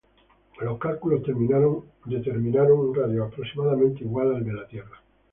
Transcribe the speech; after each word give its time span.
Los 0.59 0.79
cálculos 0.79 1.21
determinaron 1.21 2.79
un 2.79 2.95
radio 2.95 3.25
aproximadamente 3.25 4.03
igual 4.03 4.33
al 4.35 4.43
de 4.43 4.53
la 4.53 4.67
Tierra. 4.67 4.99